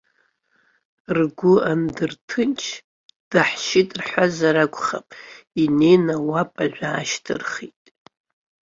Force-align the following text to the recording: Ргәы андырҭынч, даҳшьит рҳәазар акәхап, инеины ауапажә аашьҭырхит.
Ргәы 1.17 1.53
андырҭынч, 1.71 2.61
даҳшьит 3.31 3.89
рҳәазар 3.99 4.55
акәхап, 4.63 5.07
инеины 5.63 6.15
ауапажә 6.17 6.81
аашьҭырхит. 6.89 7.81